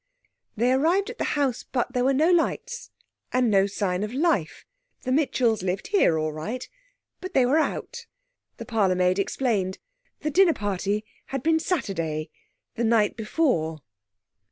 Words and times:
They 0.57 0.73
arrived 0.73 1.11
at 1.11 1.19
the 1.19 1.23
house, 1.37 1.61
but 1.63 1.93
there 1.93 2.03
were 2.03 2.11
no 2.15 2.31
lights, 2.31 2.89
and 3.31 3.51
no 3.51 3.67
sign 3.67 4.01
of 4.01 4.11
life. 4.15 4.65
The 5.03 5.11
Mitchells 5.11 5.61
lived 5.61 5.89
here 5.89 6.17
all 6.17 6.31
right, 6.33 6.67
but 7.19 7.35
they 7.35 7.45
were 7.45 7.59
out. 7.59 8.07
The 8.57 8.65
parlourmaid 8.65 9.19
explained. 9.19 9.77
The 10.21 10.31
dinner 10.31 10.53
party 10.55 11.05
had 11.27 11.43
been 11.43 11.59
Saturday, 11.59 12.31
the 12.73 12.83
night 12.83 13.15
before.... 13.15 13.83